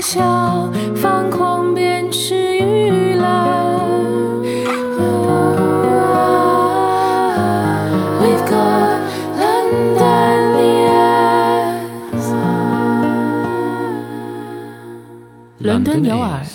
[0.00, 3.22] 微笑，放狂便是娱乐。
[8.18, 8.98] We've got
[9.38, 12.32] London ears。
[15.58, 16.49] 伦敦牛耳。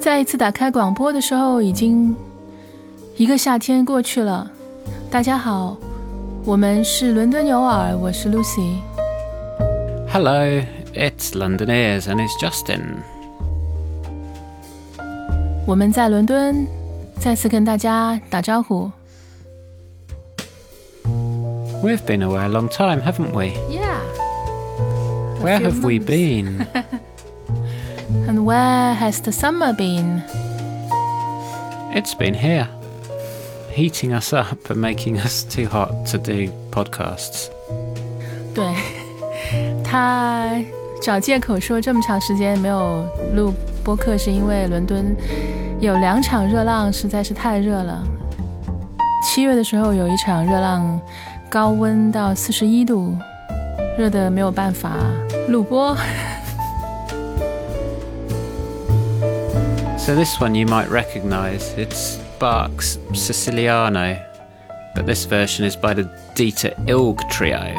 [0.00, 2.14] 再一次打开广播的时候，已经
[3.16, 4.48] 一个夏天过去了。
[5.10, 5.76] 大家好，
[6.44, 8.76] 我们是伦敦有耳，我是 Lucy。
[10.10, 10.32] Hello,
[10.94, 12.80] it's London Ears and it's Justin。
[15.66, 16.66] 我们在伦敦
[17.18, 18.90] 再次跟大家打招呼。
[21.82, 23.52] We've been away a long time, haven't we?
[23.68, 23.98] Yeah.
[25.42, 26.66] Where have we been?
[28.47, 30.23] And where has the summer been?
[31.93, 32.67] it's been here,
[33.71, 37.49] heating us up and making us too hot to do podcasts.
[38.53, 38.65] 对，
[39.83, 40.59] 他
[41.01, 45.15] 找借口说这么长时间没有录播客，是因为伦敦
[45.79, 48.03] 有两场热浪，实在是太热了。
[49.23, 50.99] 七月的时候有一场热浪，
[51.49, 53.15] 高温到四十一度，
[53.97, 54.95] 热的没有办法
[55.47, 55.95] 录播。
[60.08, 61.74] So this one you might recognise.
[61.76, 64.16] It's Bach's Siciliano,
[64.94, 67.74] but this version is by the Dieter Ilg Trio.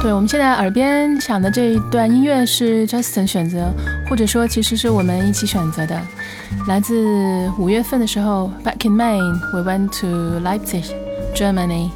[0.00, 3.72] 对，我们现在耳边响的这一段音乐是 Justin 选择，
[4.08, 6.00] 或者说其实是我们一起选择的，
[6.68, 10.84] 来自五月份的时候，Back in May，we went to Leipzig,
[11.34, 11.90] Germany。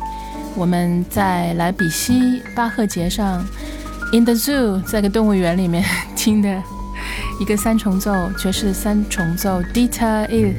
[0.57, 3.47] 我们在莱比锡巴赫节上
[4.13, 5.85] ，in the zoo，在个动物园里面
[6.17, 6.61] 听的
[7.39, 10.55] 一个三重奏爵士三重奏 Dieter Ilg，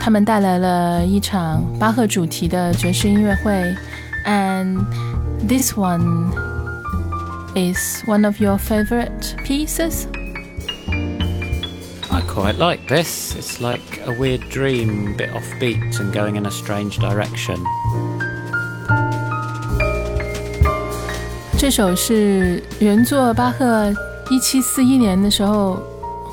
[0.00, 3.52] 他们带来了一场巴赫主题的爵士音乐会
[4.24, 4.82] ，and
[5.46, 6.30] this one
[7.54, 10.06] is one of your favorite pieces.
[12.10, 13.36] I quite like this.
[13.36, 17.58] It's like a weird dream, a bit offbeat and going in a strange direction.
[21.58, 23.92] 这首是原作巴赫
[24.30, 25.78] 一七四一年的时候，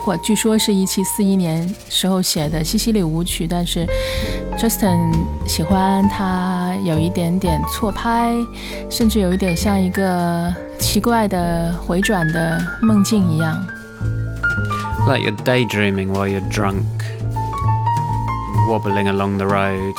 [0.04, 3.88] 或据说是一七四一年时候写的西西里舞曲，但是
[4.58, 5.14] Justin
[5.48, 8.34] 喜欢它有一点点错拍，
[8.90, 13.66] 甚至有一点像一个奇怪的回转的梦境一样。
[15.08, 16.84] Like you're daydreaming while you're drunk,
[18.68, 19.94] wobbling along the road.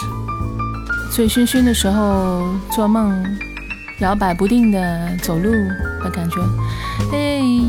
[1.10, 3.24] 醉醺醺的时候做梦，
[4.00, 5.50] 摇摆不定的走路
[6.05, 6.39] 的感觉。
[7.11, 7.61] Hey,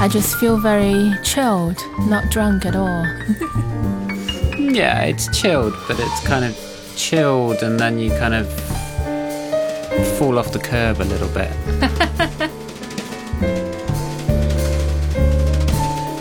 [0.00, 1.78] I just feel very chilled,
[2.08, 3.04] not drunk at all.
[4.58, 6.54] Yeah, it's chilled, but it's kind of
[6.96, 8.46] chilled and then you kind of
[10.18, 11.50] fall off the curb a little bit.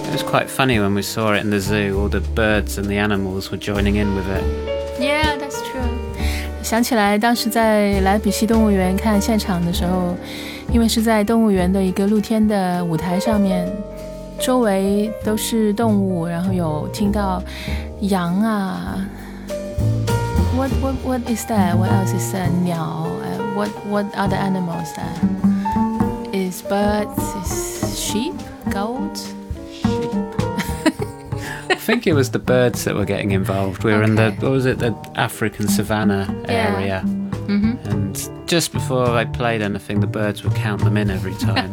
[0.08, 2.00] it was quite funny when we saw it in the zoo.
[2.00, 4.44] All the birds and the animals were joining in with it.
[5.00, 5.82] Yeah, that's true.
[6.62, 10.16] 想起来，当时在莱比锡动物园看现场的时候，
[10.72, 13.72] 因为是在动物园的一个露天的舞台上面，
[14.40, 17.42] 周围都是动物，然后有听到
[18.02, 18.98] 羊啊，
[20.56, 21.76] What what what is that?
[21.76, 22.50] What else is that?
[22.64, 25.18] 鸟呃，What what other animals there?
[26.32, 27.18] Is birds?
[27.44, 28.34] Is sheep?
[28.72, 29.20] Goat?
[31.70, 33.84] I think it was the birds that were getting involved.
[33.84, 34.38] We were in the Okay.
[34.42, 36.76] what was it the African savannah Yeah.
[36.78, 37.10] area, Mm-hmm.
[37.10, 37.17] and
[38.48, 41.72] just before they played anything, the birds would count them in every time.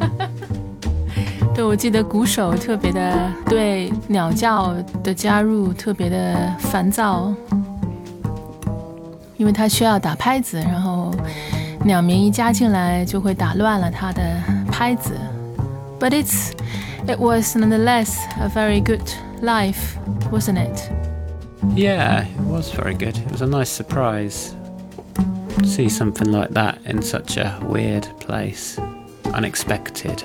[1.54, 7.34] 对，我记得鼓手特别的对鸟叫的加入特别的烦躁，
[9.36, 11.12] 因为他需要打拍子，然后
[11.84, 14.22] 鸟鸣一加进来就会打乱了他的
[14.70, 15.12] 拍子。
[15.98, 16.52] But it's
[17.06, 19.02] it was nonetheless a very good
[19.42, 19.96] life,
[20.30, 20.90] wasn't it?
[21.74, 23.16] yeah, it was very good.
[23.16, 24.63] It was a nice surprise to
[25.64, 28.78] see something like that in such a weird place,
[29.34, 30.22] unexpected.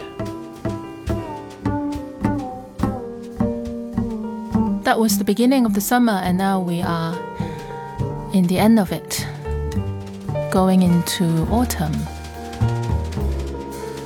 [4.83, 7.15] That was the beginning of the summer, and now we are
[8.33, 9.25] in the end of it,
[10.51, 11.91] going into autumn.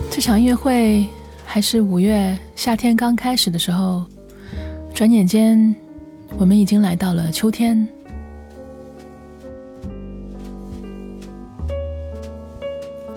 [0.10, 1.08] 这场音乐会
[1.46, 4.06] 还是五月夏天刚开始的时候，
[4.94, 5.76] 转眼间，
[6.38, 7.88] 我们已经来到了秋天。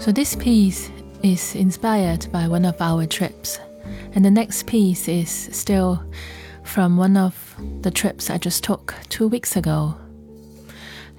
[0.06, 0.88] So this piece
[1.22, 3.56] is inspired by one of our trips,
[4.14, 6.00] and the next piece is still
[6.64, 7.34] from one of
[7.82, 9.94] the trips I just took two weeks ago.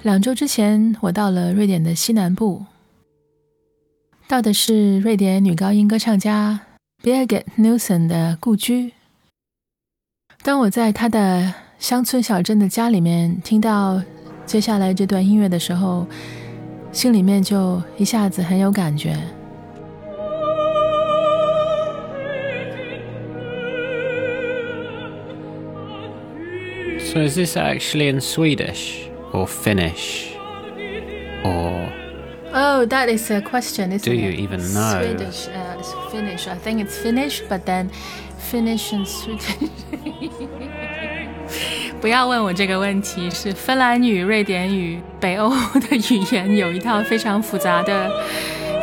[0.02, 2.66] 两周之前，我到了瑞典的西南部，
[4.28, 6.60] 到的是瑞典女高音歌唱家
[7.02, 8.92] Birgit Nilsson 的故居。
[10.44, 14.04] 当我在她的乡村小镇的家里面听到
[14.46, 16.06] 接下来这段音乐的时候，
[16.98, 19.16] 心里面就一下子很有感觉。
[27.00, 30.34] So is this actually in Swedish or Finnish
[31.44, 31.92] or
[32.56, 34.22] Oh, that is a question, isn't Do it?
[34.22, 35.02] you even know?
[35.02, 36.48] Swedish, uh, it's Finnish.
[36.48, 37.90] I think it's Finnish, but then
[38.38, 39.72] Finnish and Swedish.
[42.02, 48.12] 不要问我这个问题，是芬兰语、瑞典语、北欧的语言有一套非常复杂的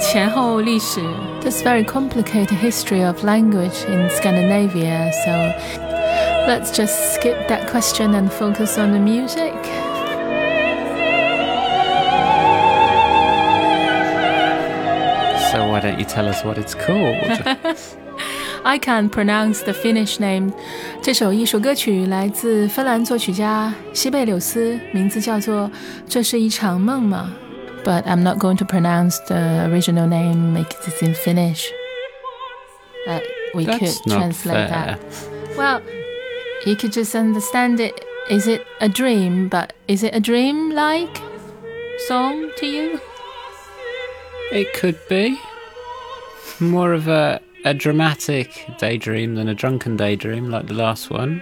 [0.00, 1.00] 前后历史。
[1.42, 5.30] There's very complicated history of language in Scandinavia, so
[6.46, 9.52] let's just skip that question and focus on the music.
[15.50, 17.16] so why don't you tell us what it's called?
[18.64, 20.52] I can't pronounce the Finnish name。
[21.02, 25.68] 这首艺术歌曲来自芬兰作曲家西贝柳斯，名字叫做《
[26.08, 27.32] 这是一场梦吗》。
[27.84, 31.68] But I'm not going to pronounce the original name because it's in Finnish.
[33.06, 33.22] But
[33.54, 34.68] we That's could not translate fair.
[34.68, 34.98] that.
[35.56, 35.80] Well,
[36.66, 37.94] you could just understand it.
[38.28, 39.48] Is it a dream?
[39.48, 41.22] But is it a dream-like
[42.06, 43.00] song to you?
[44.52, 45.38] It could be
[46.60, 48.48] more of a a dramatic
[48.78, 51.40] daydream than a drunken daydream like the last one.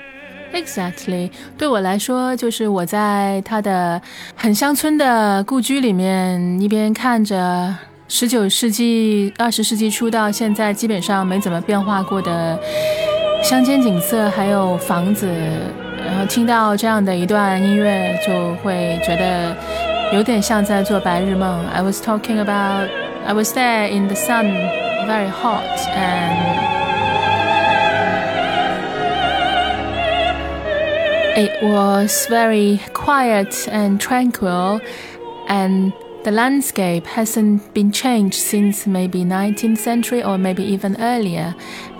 [0.52, 4.00] Exactly，对我来说，就是我在他的
[4.34, 7.76] 很乡村的故居里面，一边看着
[8.08, 12.58] 十九世纪、二十世纪初到现在基本上没怎么变化过的
[13.42, 15.28] 乡间景色，还有房子，
[16.02, 19.54] 然后听到这样的一段音乐，就会觉得
[20.14, 21.66] 有点像在做白日梦。
[21.66, 22.88] I was talking about,
[23.26, 24.46] I was there in the sun,
[25.05, 26.73] very hot and.
[31.35, 34.79] It was very quiet and tranquil,
[35.47, 35.91] and
[36.23, 41.55] the landscape hasn't been changed since maybe 19th century or maybe even earlier.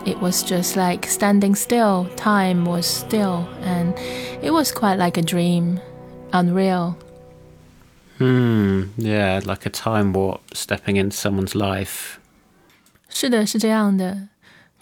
[0.06, 2.08] It was just like standing still.
[2.16, 3.98] Time was still, and
[4.44, 5.80] it was quite like a dream,
[6.32, 6.96] unreal.
[8.20, 12.20] Hmm, yeah, like a time warp stepping into someone's life.
[13.14, 14.28] 是的，是这样的。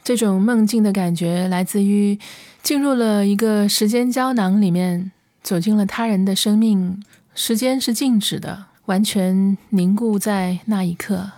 [0.03, 2.17] 这种梦境的感觉来自于
[2.63, 5.11] 进入了一个时间胶囊里面，
[5.43, 7.03] 走进了他人的生命。
[7.35, 11.31] 时间是静止的，完全凝固在那一刻。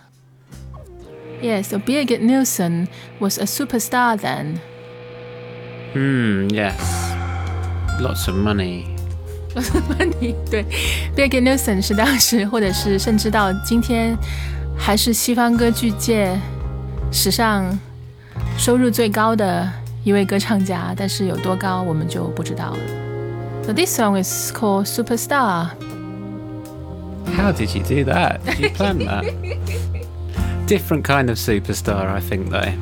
[1.42, 2.88] Yes, so Birgit Nilsson
[3.20, 4.60] was a superstar then.
[5.94, 6.74] Hmm, yes.
[8.00, 8.86] Lots of money.
[10.22, 10.66] 你对
[11.16, 14.18] ，Birgit Nilsson 是当时，或者是甚至到今天，
[14.78, 16.40] 还是西方歌剧界
[17.13, 17.79] 史上
[18.57, 19.69] 收入最高的
[20.05, 22.79] 一位歌唱家，但是有多高我们就不知道了。
[23.65, 25.71] So this song is called Superstar.
[27.37, 28.41] How did you do that?
[28.45, 29.25] Did you plan that?
[30.67, 32.73] Different kind of superstar, I think, though.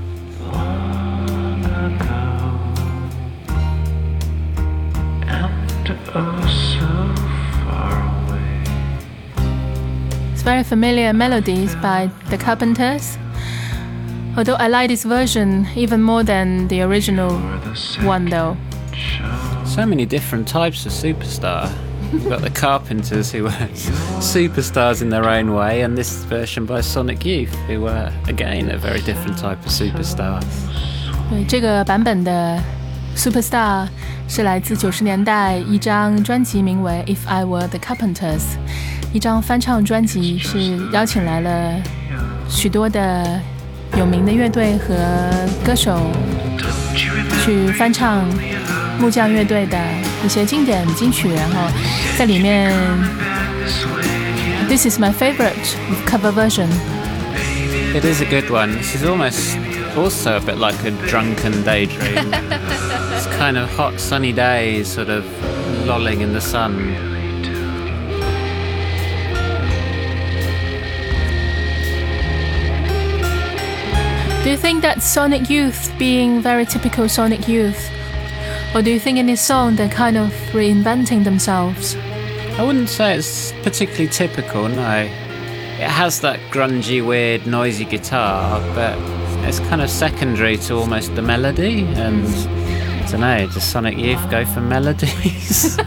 [5.88, 6.86] and oh so
[7.64, 7.92] far
[8.28, 8.48] away.
[10.32, 13.18] It's very familiar melodies by the Carpenters.
[14.36, 18.56] Although I like this version even more than the original Where the one, though.
[18.92, 19.24] show
[19.64, 21.68] So many different types of superstar.
[22.12, 23.68] You've got the Carpenters who were
[24.20, 28.78] superstars in their own way, and this version by Sonic Youth, who were again a
[28.78, 30.40] very different type of superstar.
[31.28, 32.62] 对，这个版本的
[33.16, 33.88] Superstar
[34.28, 38.40] 是来自九十年代一张专辑，名为《If I Were the Carpenters》，
[39.12, 41.82] 一张翻唱专辑，是邀请来了
[42.48, 43.40] 许多的
[43.96, 44.94] 有名的乐队和
[45.64, 45.92] 歌手
[46.58, 48.24] Don't you remember 去翻唱
[48.98, 49.78] 木匠乐队的
[50.24, 51.70] 一些经典金曲，然后
[52.18, 52.72] 在里面
[53.64, 54.68] this way?
[54.68, 56.68] ，This is my favorite cover version。
[57.94, 58.76] It is a good one.
[58.76, 59.56] This is almost
[59.96, 62.32] also a bit like a drunken daydream.
[63.14, 65.24] it's kind of hot, sunny days, sort of
[65.86, 67.09] lolling in the sun.
[74.42, 77.90] Do you think that Sonic Youth, being very typical Sonic Youth,
[78.74, 81.96] Or do you think in this song they're kind of reinventing themselves?
[82.58, 85.08] I wouldn't say it's particularly typical, no.
[85.78, 88.98] It has that grungy, weird, noisy guitar, but
[89.48, 91.86] it's kind of secondary to almost the melody.
[91.94, 95.78] And I don't know, does Sonic Youth go for melodies?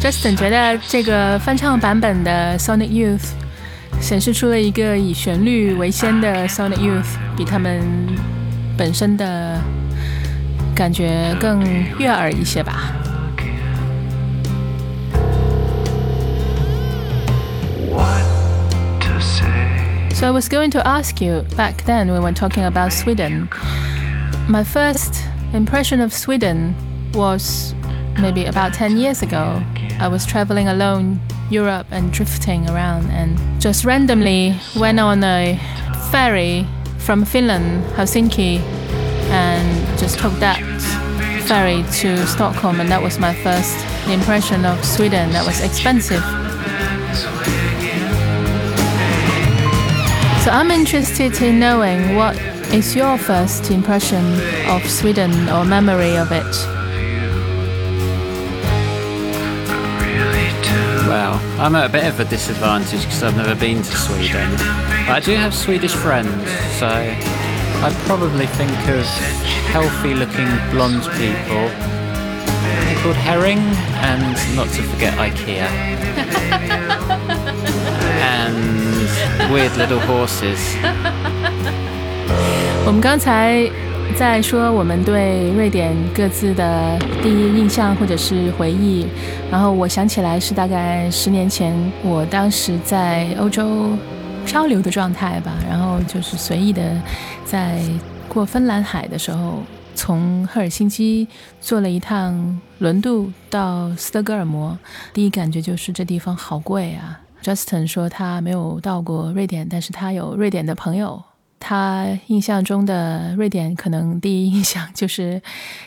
[0.00, 3.28] Justin 觉得这个翻唱版本的 Sonic Youth
[4.00, 7.80] 显示出了一个以旋律为先的 Sonic Youth，比他们
[8.76, 9.60] 本身的
[10.74, 11.62] 感觉更
[11.98, 12.92] 悦耳一些吧。
[17.90, 18.24] What
[19.00, 20.14] to say?
[20.14, 23.48] So I was going to ask you back then when we were talking about Sweden.
[24.48, 25.22] My first
[25.52, 26.74] impression of Sweden
[27.14, 27.74] was
[28.18, 29.62] maybe about 10 years ago.
[30.00, 35.59] I was traveling alone Europe and drifting around and just randomly went on a
[36.11, 36.65] ferry
[36.97, 38.59] from Finland, Helsinki,
[39.29, 40.59] and just took that
[41.47, 43.77] ferry to Stockholm and that was my first
[44.09, 45.31] impression of Sweden.
[45.31, 46.21] That was expensive.
[50.43, 52.37] So I'm interested in knowing what
[52.73, 54.25] is your first impression
[54.69, 56.76] of Sweden or memory of it.
[61.36, 64.50] I'm at a bit of a disadvantage because I've never been to Sweden.
[65.06, 69.04] But I do have Swedish friends, so I'd probably think of
[69.68, 71.68] healthy looking blonde people.
[71.68, 73.58] They're called Herring,
[74.00, 75.68] and not to forget IKEA.
[78.22, 80.76] and weird little horses.
[82.84, 83.70] 我们刚才
[84.17, 89.05] 在说我们对瑞典各自的第一印象或者是回忆，
[89.51, 91.71] 然后我想起来是大概十年前，
[92.03, 93.95] 我当时在欧洲
[94.43, 96.99] 漂流的状态吧，然后就是随意的
[97.45, 97.79] 在
[98.27, 99.61] 过芬兰海的时候，
[99.93, 101.27] 从赫尔辛基
[101.61, 104.75] 坐了一趟轮渡到斯德哥尔摩，
[105.13, 107.21] 第一感觉就是这地方好贵啊。
[107.43, 111.21] Justin 说他没有到过瑞典，但是他有瑞典的朋友。
[111.58, 115.40] 他印象中的瑞典，可能第一印象就是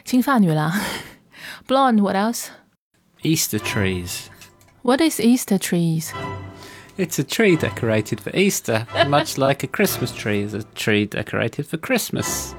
[0.04, 0.72] 金发女郎。
[1.68, 2.48] Blonde, what else?
[3.22, 4.28] Easter trees.
[4.82, 6.12] What is Easter trees?
[6.98, 11.66] It's a tree decorated for Easter, much like a Christmas tree is a tree decorated
[11.66, 12.54] for Christmas.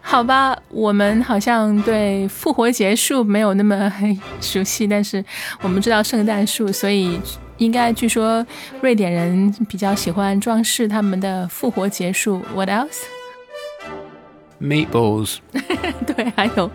[0.00, 3.92] 好吧，我们好像对复活节树没有那么
[4.40, 5.24] 熟悉，但是
[5.60, 7.20] 我们知道圣诞树，所以
[7.61, 8.45] 应该据说
[8.81, 12.41] 瑞典人比较喜欢装饰他们的复活节树。
[12.55, 15.37] What else？Meatballs.
[16.07, 16.71] 对，还有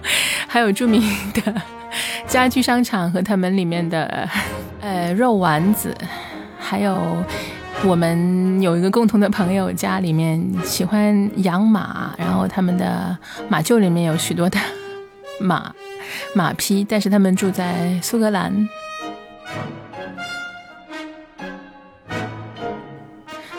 [0.47, 1.02] 还有著名
[1.35, 1.61] 的
[2.28, 4.28] 家具商场和他们里面的
[4.81, 5.93] 呃肉丸子，
[6.57, 6.97] 还有
[7.85, 14.57] 我们有一个共同的朋友家里面喜欢养马，然后他们的马厩里面有许多的
[15.40, 15.75] 马
[16.33, 18.69] 马匹，但是他们住在苏格兰。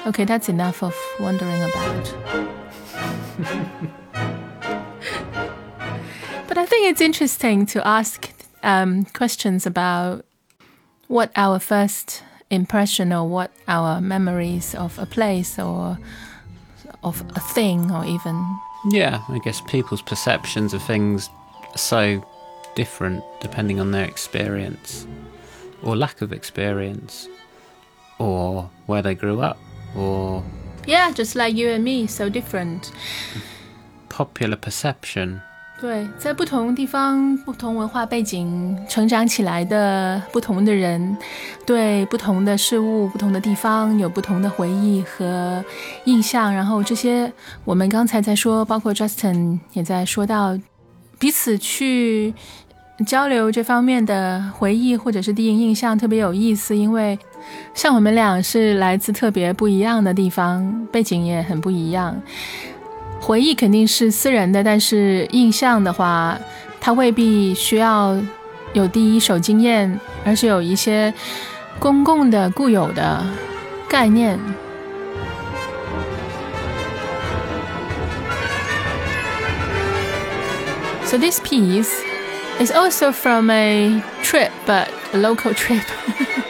[0.08, 2.16] Okay, that's enough of wondering about.
[6.58, 8.32] But I think it's interesting to ask
[8.64, 10.26] um, questions about
[11.08, 16.00] what our first impression or what our memories of a place or
[17.04, 18.60] of a thing or even.
[18.90, 21.30] Yeah, I guess people's perceptions of things
[21.74, 22.26] are so
[22.76, 25.06] different depending on their experience
[25.84, 27.28] or lack of experience
[28.18, 29.60] or where they grew up
[29.97, 30.43] or
[30.87, 32.91] Yeah, just like you and me, so different.
[34.09, 35.41] popular perception.
[35.81, 41.17] 对，在不同地方、不同文化背景成长起来的不同的人，
[41.67, 45.65] 对不同的事物、不同的地方有不同的回忆和
[46.05, 46.55] 印象。
[46.55, 47.33] 然后这些，
[47.65, 50.57] 我们刚才在说，包括 Justin 也在说到，
[51.19, 52.33] 彼此去
[53.05, 57.19] 交流这方面的回忆或者是第一印象特别有意思，因为
[57.74, 62.22] 像我们俩是来自特别不一样的地方，背景也很不一样。
[63.20, 66.38] 回忆肯定是私人的，但是印象的话，
[66.80, 68.16] 它未必需要
[68.74, 71.14] 有第一手经验，而是有一些
[71.80, 73.24] 公共的固有的
[73.88, 74.40] 概念。
[81.06, 81.92] So this piece
[82.60, 85.84] is also from a trip, but a local trip.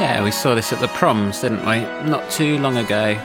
[0.00, 1.84] Yeah, we saw this at the proms, didn't we?
[2.08, 3.16] Not too long ago.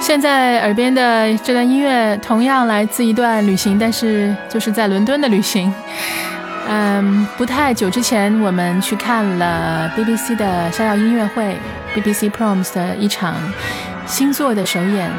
[0.00, 5.72] 现在耳边的这段音乐同样来自一段旅行，但是就是在伦敦的旅行。
[6.68, 11.56] 嗯，不太久之前，我们去看了 BBC 的逍遥音乐会，
[11.94, 13.34] BBC Proms 的一场
[14.06, 15.10] 星座的首演。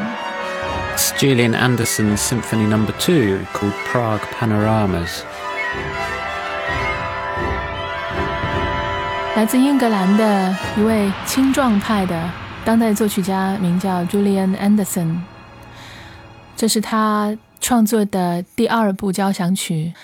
[0.96, 5.22] It's Julian Anderson's Symphony Number Two called Prague Panoramas.
[9.36, 12.30] 来自英格兰的一位青壮派的
[12.64, 15.20] 当代作曲家，名叫 Julian Anderson。
[16.56, 19.94] 这是他创作的第二部交响曲。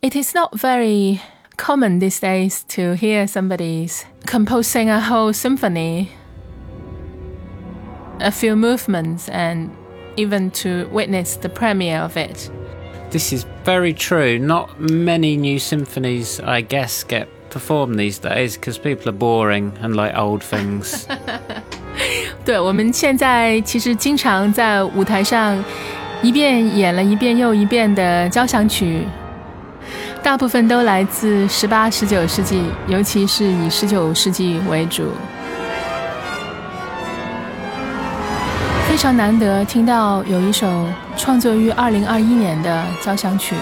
[0.00, 1.18] It is not very
[1.56, 3.90] common these days to hear somebody
[4.24, 6.06] composing a whole symphony,
[8.20, 9.70] a few movements, and
[10.16, 12.48] even to witness the premiere of it.
[13.10, 14.38] This is very true.
[14.38, 19.94] Not many new symphonies, I guess, get performed these days because people are boring and
[19.94, 21.04] like old things.
[22.44, 25.62] 对，我们现在其实经常在舞台上
[26.22, 29.02] 一遍演了一遍又一遍的交响曲，
[30.22, 35.10] 大部分都来自十八、十九世纪，尤其是以十九世纪为主。
[38.88, 40.86] 非常难得听到有一首
[41.16, 43.54] 创作于二零二一年的交响曲。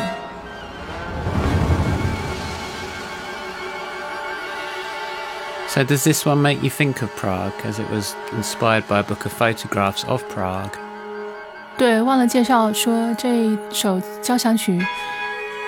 [5.70, 9.02] so, does this one make you think of Prague as it was inspired by a
[9.02, 10.70] book of photographs of Prague?
[11.76, 14.80] 对，忘了介绍说这首交响曲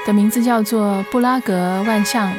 [0.07, 2.33] 的名字叫做《布拉格万象》（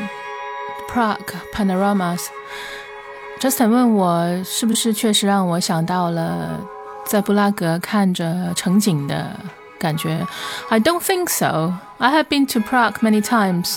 [0.91, 6.59] Prague Panoramas）。Justin 问我是不是确实让我想到了
[7.05, 9.35] 在布拉格看着城景的
[9.77, 10.25] 感觉。
[10.69, 11.73] I don't think so.
[11.99, 13.75] I have been to Prague many times.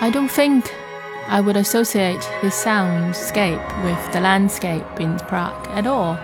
[0.00, 0.64] I don't think
[1.27, 6.19] I would associate the soundscape with the landscape in Prague at all.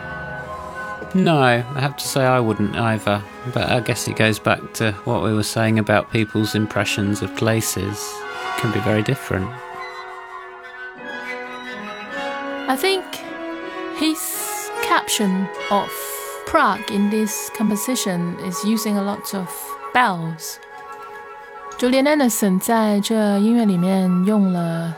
[1.14, 3.22] No, I have to say I wouldn't either.
[3.54, 7.36] But I guess it goes back to what we were saying about people's impressions of
[7.36, 7.98] places
[8.58, 9.50] can be very different.
[12.70, 13.04] I think
[13.98, 14.20] his
[14.84, 15.90] caption of
[16.46, 19.50] Prague in this composition is using a lot of
[19.94, 20.60] bells.
[21.81, 24.95] Julian Anderson 在这音乐里面用了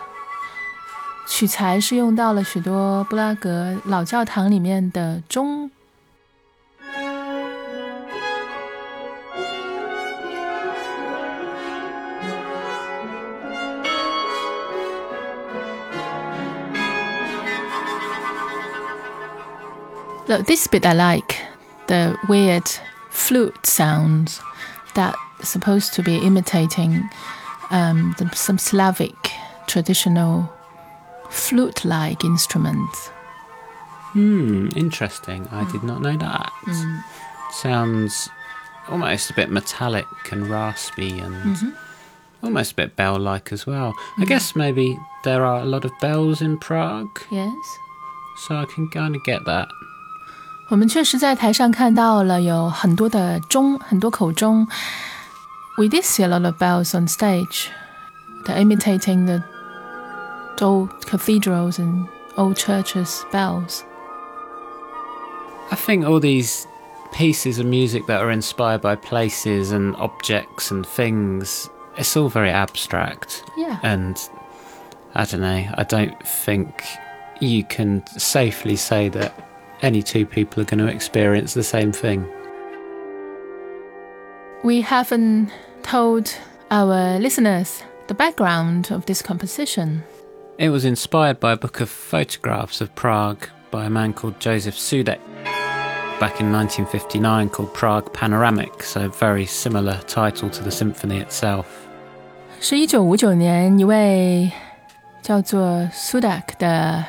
[1.26, 5.70] 取材是用到了许多布拉格老教堂里面的钟。
[20.28, 21.36] Look, this bit I like
[21.86, 22.68] the weird
[23.10, 24.40] flute sounds
[24.94, 27.08] that are supposed to be imitating
[27.70, 29.14] um, the, some Slavic
[29.66, 30.48] traditional
[31.30, 33.10] flute-like instruments.
[34.12, 35.46] Hmm, interesting.
[35.52, 36.50] I did not know that.
[37.52, 38.28] Sounds
[38.88, 41.74] almost a bit metallic and raspy and
[42.42, 43.94] almost a bit bell like as well.
[44.18, 47.52] I guess maybe there are a lot of bells in Prague, Yes.
[48.46, 49.68] so I can kind of get that.
[50.70, 54.66] 我们确实在台上看到了有很多的钟，很多口钟。
[55.77, 57.71] we did see a lot of bells on stage.
[58.45, 59.43] They're imitating the
[60.61, 62.07] old cathedrals and
[62.37, 63.83] old churches' bells.
[65.71, 66.67] I think all these
[67.11, 72.49] pieces of music that are inspired by places and objects and things, it's all very
[72.49, 73.43] abstract.
[73.57, 73.79] Yeah.
[73.81, 74.17] And
[75.15, 76.83] I don't know, I don't think
[77.41, 79.49] you can safely say that
[79.81, 82.27] any two people are going to experience the same thing
[84.63, 85.49] we haven't
[85.83, 86.33] told
[86.71, 90.03] our listeners the background of this composition.
[90.57, 94.75] It was inspired by a book of photographs of Prague by a man called Joseph
[94.75, 95.19] Sudek
[96.19, 101.65] back in 1959 called Prague Panoramic, so very similar title to the symphony itself.
[102.61, 104.49] 是一九五九年，一位
[105.21, 107.03] 叫做 Sudek 的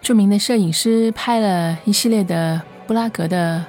[0.00, 3.66] 著名的摄影师拍了一系列的布拉格的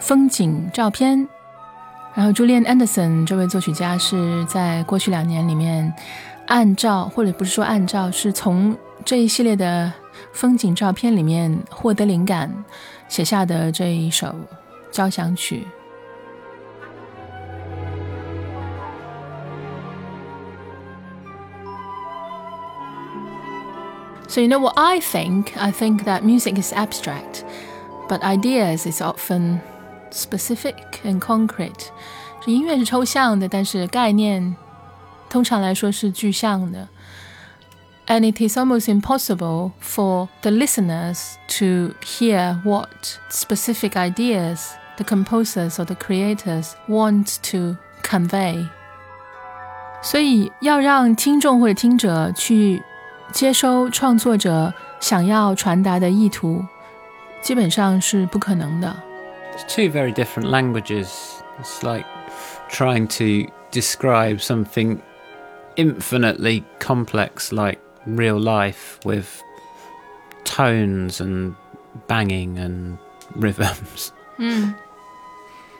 [0.00, 1.28] 风景照片，
[2.13, 5.93] 然后 Julian Anderson 这位作曲家是在过去两年里面，
[6.47, 9.93] 按照或者不是说按照，是从这一系列的
[10.33, 12.51] 风景照片里面获得灵感，
[13.07, 14.33] 写下的这一首
[14.91, 15.67] 交响曲。
[24.27, 25.57] So you know what I think?
[25.57, 27.43] I think that music is abstract,
[28.09, 29.59] but ideas is often
[30.11, 31.89] specific and concrete.
[32.45, 34.55] 这音乐是抽象的，但是概念
[35.29, 36.87] 通常来说是具象的。
[38.07, 45.83] And it is almost impossible for the listeners to hear what specific ideas the composers or
[45.83, 48.65] the creators want to convey.
[50.01, 52.81] 所以要让听众或者听者去
[53.33, 56.63] 接收创作者想要传达的意图，
[57.41, 58.95] 基本上是不可能的。
[59.53, 61.41] It's two very different languages.
[61.59, 62.05] It's like
[62.69, 65.01] trying to describe something
[65.75, 69.41] infinitely complex like real life with
[70.43, 71.55] tones and
[72.07, 72.97] banging and
[73.35, 74.09] rhythms.
[74.37, 74.73] 嗯，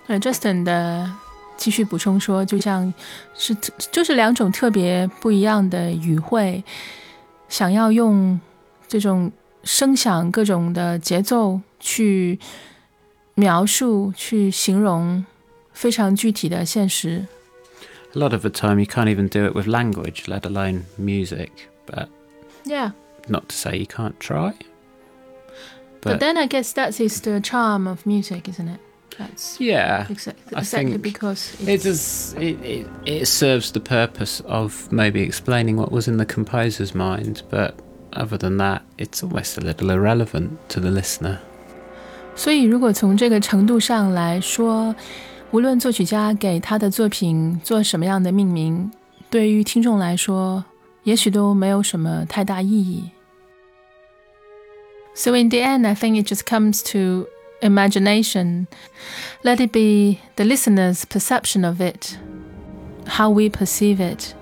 [0.08, 1.12] 呃，Justin 的
[1.56, 2.94] 继续补充说，就像
[3.36, 3.56] 是
[3.92, 6.64] 就是两种特别不一样的语汇，
[7.50, 8.40] 想要用
[8.88, 9.32] 这种
[9.64, 12.40] 声响、各种的节奏去
[13.36, 15.26] 描述、去形容
[15.74, 17.26] 非常具体的现实。
[18.14, 21.52] A lot of the time, you can't even do it with language, let alone music.
[21.86, 22.08] But
[22.66, 22.92] Yeah,
[23.28, 24.54] not to say you can't try.
[26.02, 28.80] but then I guess that is the charm of music, isn't it?
[29.18, 32.34] That's yeah, exactly, I exactly think because it it's, does.
[32.38, 37.42] It, it it serves the purpose of maybe explaining what was in the composer's mind,
[37.50, 37.80] but
[38.14, 41.40] other than that, it's almost a little irrelevant to the listener.
[42.36, 44.96] 所以，如果从这个程度上来说，
[45.52, 48.92] 无论作曲家给他的作品做什么样的命名，
[49.30, 50.64] 对于听众来说，
[51.04, 53.12] 也许都没有什么太大意义。
[55.16, 57.28] So in the end, I think it just comes to
[57.62, 58.68] imagination.
[59.42, 62.18] Let it be the listener's perception of it,
[63.08, 64.36] how we perceive it,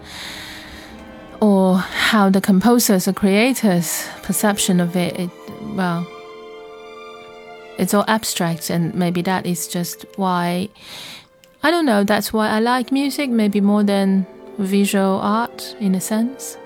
[1.40, 5.18] or how the composer's or creator's perception of it.
[5.18, 5.30] it
[5.78, 6.06] well,
[7.80, 10.70] it's all abstract and maybe that is just why
[11.62, 14.26] I don't know, that's why I like music maybe more than
[14.58, 16.58] visual art in a sense.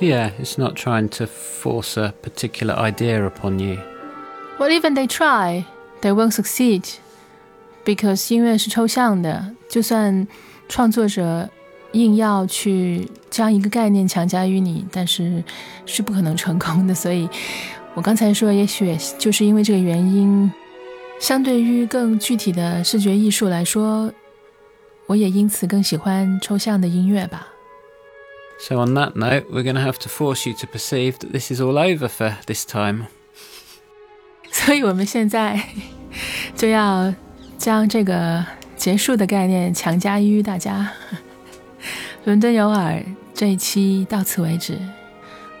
[0.00, 3.78] Yeah, it's not trying to force a particular idea upon you.
[4.58, 5.66] Well even they try,
[6.00, 6.84] they won't succeed.
[7.84, 10.26] Because 音乐是抽象的，就算
[10.68, 11.48] 创作者
[11.92, 15.42] 硬要去将一个概念强加于你，但是
[15.86, 16.94] 是不可能成功的。
[16.94, 17.26] 所以
[17.94, 20.50] 我刚才说，也许就是因为这个原因，
[21.20, 24.12] 相对于更具体的视觉艺术来说，
[25.06, 27.48] 我也因此更喜欢抽象的音乐吧。
[28.60, 31.52] So, on that note, we're going to have to force you to perceive that this
[31.52, 33.06] is all over for this time.
[34.50, 35.60] 所以我们现在
[36.56, 37.14] 就要
[37.56, 38.44] 将这个
[38.76, 40.92] 结束的概念强加于大家。
[42.24, 43.02] 伦敦有耳
[43.32, 44.76] 这一期到此为止，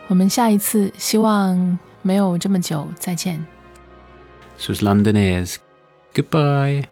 [0.08, 3.44] 我们下一次希望 没有这么久再见。
[4.56, 5.56] This was London Ears.
[6.14, 6.88] Goodbye.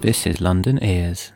[0.00, 1.32] This is London Ears.